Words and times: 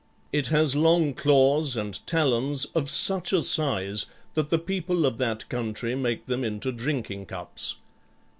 It 0.33 0.47
has 0.47 0.75
long 0.75 1.13
claws 1.13 1.75
and 1.75 2.03
talons 2.07 2.65
of 2.73 2.89
such 2.89 3.31
a 3.33 3.43
size 3.43 4.07
that 4.33 4.49
the 4.49 4.57
people 4.57 5.05
of 5.05 5.19
that 5.19 5.47
country 5.47 5.93
make 5.93 6.25
them 6.25 6.43
into 6.43 6.71
drinking 6.71 7.27
cups. 7.27 7.75